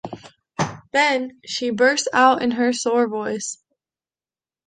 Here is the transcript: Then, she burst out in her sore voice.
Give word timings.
Then, 0.93 1.39
she 1.45 1.69
burst 1.69 2.07
out 2.11 2.41
in 2.41 2.49
her 2.49 2.73
sore 2.73 3.07
voice. 3.07 3.59